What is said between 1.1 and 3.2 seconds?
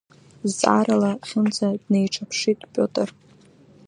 Хьымца днеиҿаԥшит Пиотр.